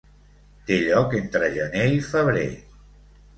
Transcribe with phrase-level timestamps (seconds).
[0.69, 2.49] Té lloc entre gener i febrer.